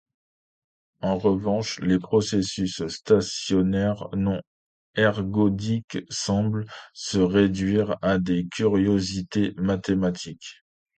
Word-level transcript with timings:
En 1.01 1.19
revanche, 1.19 1.79
les 1.79 1.99
processus 1.99 2.81
stationnaires 2.87 4.07
non 4.15 4.41
ergodiques 4.95 5.99
semblent 6.09 6.65
se 6.91 7.19
réduire 7.19 7.97
à 8.01 8.17
des 8.17 8.47
curiosités 8.47 9.53
mathématiques. 9.57 10.63